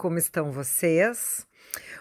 [0.00, 1.46] como estão vocês?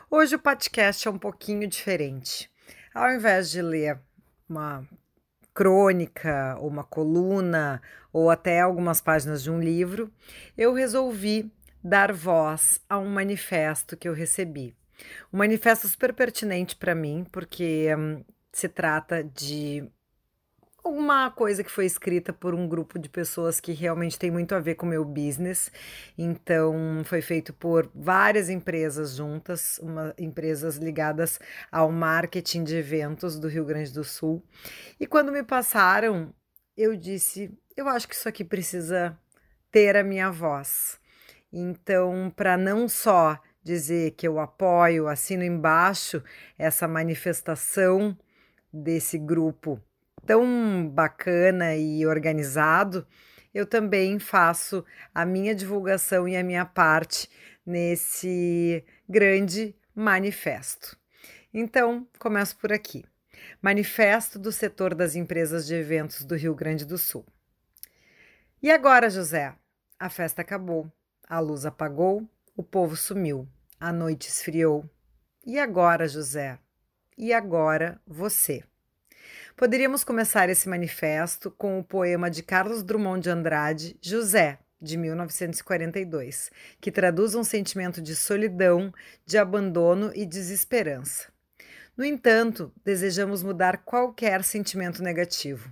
[0.09, 2.49] Hoje o podcast é um pouquinho diferente.
[2.93, 3.99] Ao invés de ler
[4.47, 4.87] uma
[5.53, 7.81] crônica, ou uma coluna,
[8.13, 10.09] ou até algumas páginas de um livro,
[10.57, 11.51] eu resolvi
[11.83, 14.73] dar voz a um manifesto que eu recebi.
[15.33, 18.23] Um manifesto super pertinente para mim, porque hum,
[18.53, 19.83] se trata de
[20.83, 24.59] alguma coisa que foi escrita por um grupo de pessoas que realmente tem muito a
[24.59, 25.71] ver com o meu business.
[26.17, 31.39] Então, foi feito por várias empresas juntas, uma, empresas ligadas
[31.71, 34.43] ao marketing de eventos do Rio Grande do Sul.
[34.99, 36.33] E quando me passaram,
[36.75, 39.17] eu disse: eu acho que isso aqui precisa
[39.71, 40.99] ter a minha voz.
[41.51, 46.23] Então, para não só dizer que eu apoio, assino embaixo
[46.57, 48.17] essa manifestação
[48.71, 49.81] desse grupo
[50.25, 53.05] tão bacana e organizado,
[53.53, 57.29] eu também faço a minha divulgação e a minha parte
[57.65, 60.97] nesse grande manifesto.
[61.53, 63.03] Então, começo por aqui.
[63.61, 67.25] Manifesto do setor das empresas de eventos do Rio Grande do Sul.
[68.61, 69.55] E agora, José?
[69.99, 70.91] A festa acabou,
[71.27, 73.47] a luz apagou, o povo sumiu,
[73.79, 74.89] a noite esfriou.
[75.45, 76.59] E agora, José?
[77.17, 78.63] E agora você?
[79.59, 86.49] Poderíamos começar esse manifesto com o poema de Carlos Drummond de Andrade, José, de 1942,
[86.79, 88.89] que traduz um sentimento de solidão,
[89.25, 91.27] de abandono e desesperança.
[91.97, 95.69] No entanto, desejamos mudar qualquer sentimento negativo.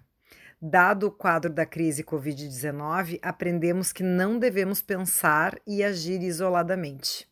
[0.61, 7.25] Dado o quadro da crise Covid-19, aprendemos que não devemos pensar e agir isoladamente.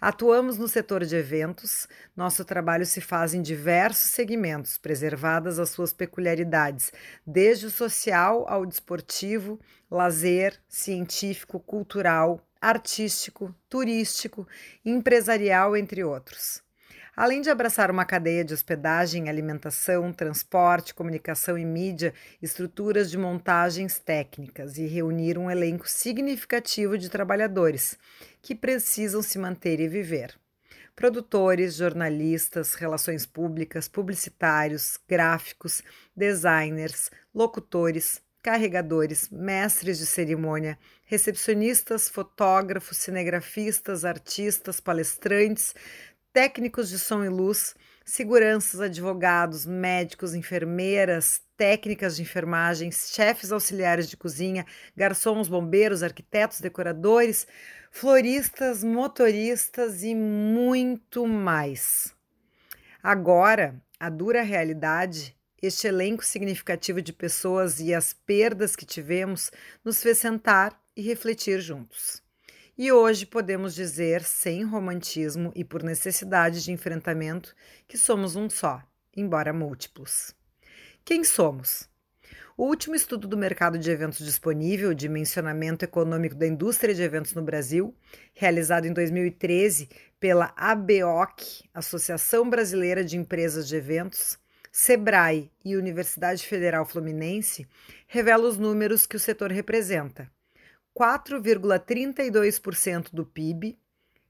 [0.00, 5.92] Atuamos no setor de eventos, nosso trabalho se faz em diversos segmentos, preservadas as suas
[5.92, 6.90] peculiaridades,
[7.26, 14.48] desde o social ao desportivo, lazer, científico, cultural, artístico, turístico,
[14.82, 16.62] empresarial, entre outros.
[17.14, 23.98] Além de abraçar uma cadeia de hospedagem, alimentação, transporte, comunicação e mídia, estruturas de montagens
[23.98, 27.98] técnicas e reunir um elenco significativo de trabalhadores
[28.42, 30.38] que precisam se manter e viver.
[30.94, 35.82] Produtores, jornalistas, relações públicas, publicitários, gráficos,
[36.14, 45.74] designers, locutores, carregadores, mestres de cerimônia, recepcionistas, fotógrafos, cinegrafistas, artistas, palestrantes,
[46.32, 47.74] técnicos de som e luz,
[48.04, 54.66] seguranças, advogados, médicos, enfermeiras, técnicas de enfermagem, chefes auxiliares de cozinha,
[54.96, 57.46] garçons, bombeiros, arquitetos, decoradores,
[57.90, 62.14] floristas, motoristas e muito mais.
[63.02, 69.50] Agora, a dura realidade, este elenco significativo de pessoas e as perdas que tivemos
[69.84, 72.22] nos fez sentar e refletir juntos.
[72.82, 77.54] E hoje podemos dizer, sem romantismo e por necessidade de enfrentamento,
[77.86, 78.82] que somos um só,
[79.14, 80.34] embora múltiplos.
[81.04, 81.86] Quem somos?
[82.56, 87.42] O último estudo do mercado de eventos disponível, Dimensionamento Econômico da Indústria de Eventos no
[87.42, 87.94] Brasil,
[88.32, 94.38] realizado em 2013 pela ABOC, Associação Brasileira de Empresas de Eventos,
[94.72, 97.68] Sebrae e Universidade Federal Fluminense,
[98.06, 100.30] revela os números que o setor representa
[100.96, 103.78] 4,32% do PIB,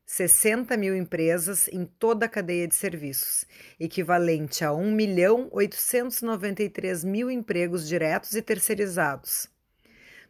[0.04, 3.46] 60 mil empresas em toda a cadeia de serviços,
[3.78, 9.46] equivalente a 1 milhão 893 mil empregos diretos e terceirizados.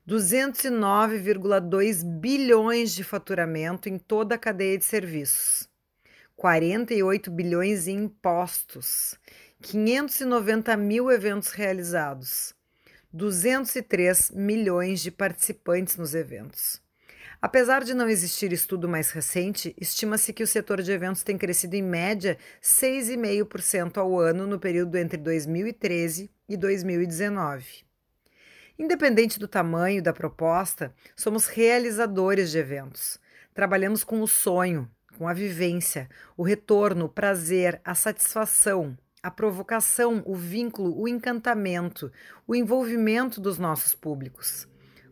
[0.07, 5.67] 209,2 bilhões de faturamento em toda a cadeia de serviços.
[6.37, 9.15] 48 bilhões em impostos.
[9.63, 12.55] 590 mil eventos realizados.
[13.13, 16.81] 203 milhões de participantes nos eventos.
[17.43, 21.75] Apesar de não existir estudo mais recente, estima-se que o setor de eventos tem crescido
[21.75, 27.85] em média 6,5% ao ano no período entre 2013 e 2019.
[28.79, 33.19] Independente do tamanho da proposta, somos realizadores de eventos.
[33.55, 40.23] Trabalhamos com o sonho, com a vivência, o retorno, o prazer, a satisfação, a provocação,
[40.25, 42.11] o vínculo, o encantamento,
[42.47, 44.67] o envolvimento dos nossos públicos,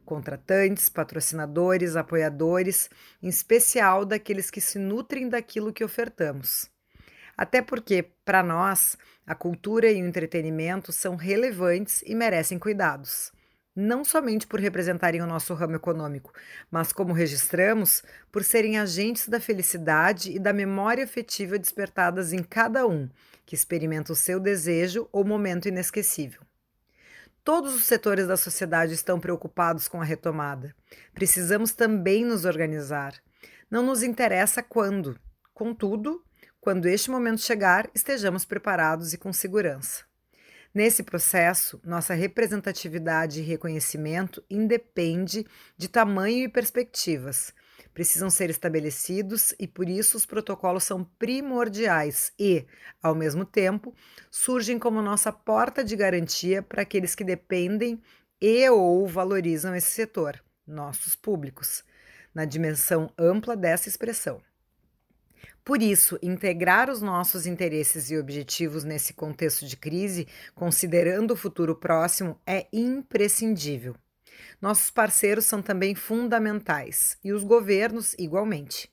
[0.05, 2.88] contratantes, patrocinadores, apoiadores,
[3.22, 6.70] em especial daqueles que se nutrem daquilo que ofertamos.
[7.37, 8.96] Até porque, para nós,
[9.26, 13.31] a cultura e o entretenimento são relevantes e merecem cuidados.
[13.80, 16.32] Não somente por representarem o nosso ramo econômico,
[16.69, 18.02] mas, como registramos,
[18.32, 23.08] por serem agentes da felicidade e da memória afetiva despertadas em cada um
[23.46, 26.40] que experimenta o seu desejo ou momento inesquecível.
[27.44, 30.75] Todos os setores da sociedade estão preocupados com a retomada.
[31.14, 33.14] Precisamos também nos organizar.
[33.70, 35.16] Não nos interessa quando.
[35.54, 36.20] Contudo,
[36.60, 40.07] quando este momento chegar, estejamos preparados e com segurança.
[40.78, 45.44] Nesse processo, nossa representatividade e reconhecimento independe
[45.76, 47.52] de tamanho e perspectivas.
[47.92, 52.64] Precisam ser estabelecidos e por isso os protocolos são primordiais e,
[53.02, 53.92] ao mesmo tempo,
[54.30, 58.00] surgem como nossa porta de garantia para aqueles que dependem
[58.40, 61.82] e ou valorizam esse setor, nossos públicos,
[62.32, 64.40] na dimensão ampla dessa expressão.
[65.69, 71.76] Por isso, integrar os nossos interesses e objetivos nesse contexto de crise, considerando o futuro
[71.76, 73.94] próximo, é imprescindível.
[74.62, 78.91] Nossos parceiros são também fundamentais e os governos, igualmente.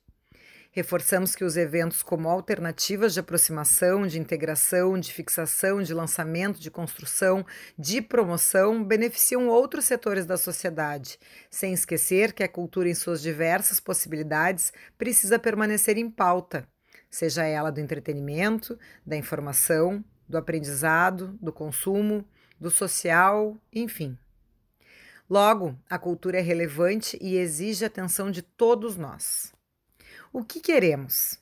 [0.75, 6.69] Reforçamos que os eventos, como alternativas de aproximação, de integração, de fixação, de lançamento, de
[6.69, 7.45] construção,
[7.80, 11.18] de promoção, beneficiam outros setores da sociedade,
[11.50, 16.68] sem esquecer que a cultura, em suas diversas possibilidades, precisa permanecer em pauta,
[17.10, 22.28] seja ela do entretenimento, da informação, do aprendizado, do consumo,
[22.60, 24.18] do social, enfim.
[25.30, 29.55] Logo, a cultura é relevante e exige atenção de todos nós.
[30.37, 31.39] O que queremos?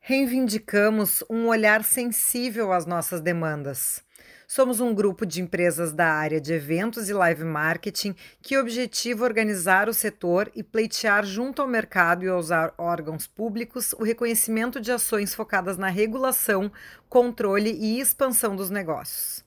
[0.00, 4.04] Reivindicamos um olhar sensível às nossas demandas.
[4.46, 9.88] Somos um grupo de empresas da área de eventos e live marketing que objetiva organizar
[9.88, 15.34] o setor e pleitear junto ao mercado e aos órgãos públicos o reconhecimento de ações
[15.34, 16.70] focadas na regulação,
[17.08, 19.42] controle e expansão dos negócios.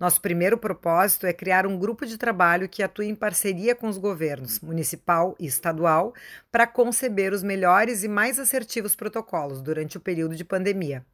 [0.00, 3.98] Nosso primeiro propósito é criar um grupo de trabalho que atue em parceria com os
[3.98, 6.14] governos municipal e estadual
[6.50, 11.04] para conceber os melhores e mais assertivos protocolos durante o período de pandemia.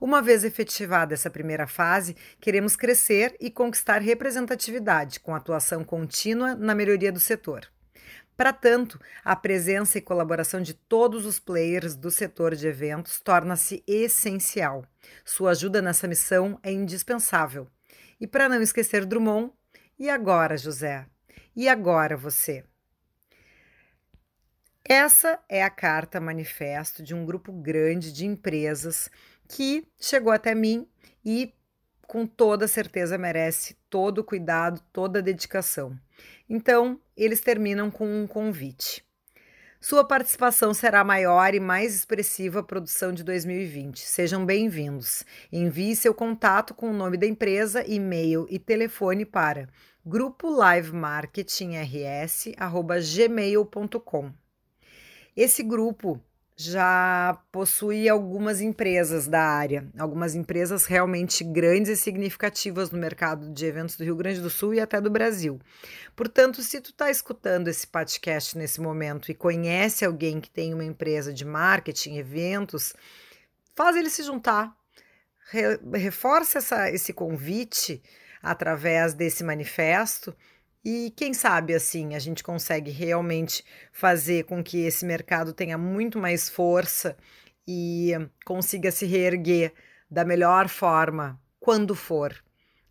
[0.00, 6.74] Uma vez efetivada essa primeira fase, queremos crescer e conquistar representatividade com atuação contínua na
[6.74, 7.68] melhoria do setor.
[8.38, 13.84] Para tanto, a presença e colaboração de todos os players do setor de eventos torna-se
[13.86, 14.82] essencial.
[15.26, 17.68] Sua ajuda nessa missão é indispensável.
[18.20, 19.52] E para não esquecer Drummond,
[19.98, 21.06] e agora, José?
[21.56, 22.64] E agora você?
[24.84, 29.08] Essa é a carta manifesto de um grupo grande de empresas
[29.48, 30.88] que chegou até mim
[31.24, 31.54] e
[32.02, 35.96] com toda certeza merece todo o cuidado, toda a dedicação.
[36.48, 39.08] Então, eles terminam com um convite.
[39.82, 44.00] Sua participação será maior e mais expressiva produção de 2020.
[44.00, 45.24] Sejam bem-vindos.
[45.50, 49.70] Envie seu contato com o nome da empresa, e-mail e telefone para
[50.04, 52.60] grupo live marketing rs@gmail.com.
[55.34, 56.20] Esse grupo
[56.62, 63.64] já possui algumas empresas da área, algumas empresas realmente grandes e significativas no mercado de
[63.64, 65.58] eventos do Rio Grande do Sul e até do Brasil.
[66.14, 70.84] Portanto, se tu está escutando esse podcast nesse momento e conhece alguém que tem uma
[70.84, 72.92] empresa de marketing, eventos,
[73.74, 74.76] faz ele se juntar,
[75.50, 78.02] Re reforça essa, esse convite
[78.42, 80.36] através desse manifesto
[80.84, 86.18] e quem sabe assim a gente consegue realmente fazer com que esse mercado tenha muito
[86.18, 87.16] mais força
[87.68, 88.12] e
[88.44, 89.72] consiga se reerguer
[90.10, 92.34] da melhor forma quando for.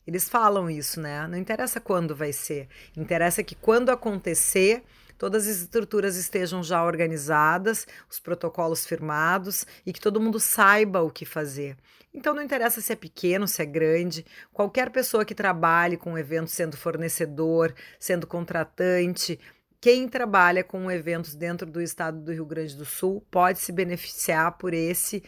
[0.06, 1.28] Eles falam isso, né?
[1.28, 4.84] Não interessa quando vai ser, interessa que quando acontecer,
[5.20, 11.12] todas as estruturas estejam já organizadas, os protocolos firmados e que todo mundo saiba o
[11.12, 11.78] que fazer.
[12.12, 16.18] Então não interessa se é pequeno, se é grande, qualquer pessoa que trabalhe com o
[16.18, 19.38] evento sendo fornecedor, sendo contratante,
[19.82, 24.58] quem trabalha com eventos dentro do estado do Rio Grande do Sul pode se beneficiar
[24.58, 25.22] por esse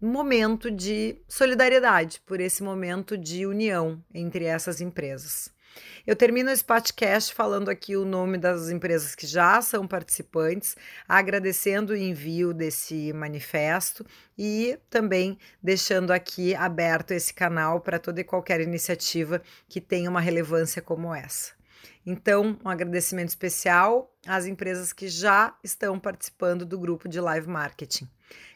[0.00, 5.50] momento de solidariedade, por esse momento de união entre essas empresas.
[6.06, 10.76] Eu termino esse podcast falando aqui o nome das empresas que já são participantes,
[11.08, 14.06] agradecendo o envio desse manifesto
[14.36, 20.20] e também deixando aqui aberto esse canal para toda e qualquer iniciativa que tenha uma
[20.20, 21.57] relevância como essa.
[22.04, 28.08] Então, um agradecimento especial às empresas que já estão participando do grupo de live marketing.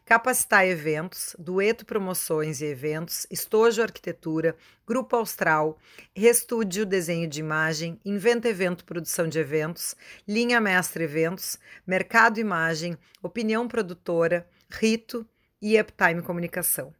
[0.04, 5.78] Capacitar Eventos, Dueto Promoções e Eventos, Estojo Arquitetura, Grupo Austral,
[6.14, 9.94] Restúdio Desenho de Imagem, Inventa Evento Produção de Eventos,
[10.26, 15.26] Linha Mestre Eventos, Mercado Imagem, Opinião Produtora, Rito
[15.60, 16.92] e Uptime Comunicação.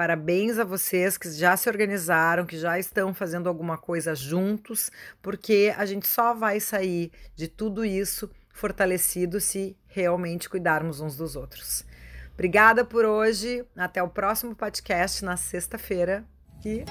[0.00, 4.90] Parabéns a vocês que já se organizaram, que já estão fazendo alguma coisa juntos,
[5.20, 11.36] porque a gente só vai sair de tudo isso fortalecido se realmente cuidarmos uns dos
[11.36, 11.84] outros.
[12.32, 13.62] Obrigada por hoje.
[13.76, 16.24] Até o próximo podcast na sexta-feira
[16.64, 16.82] e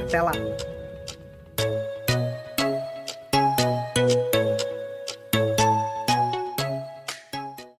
[0.00, 0.30] até lá.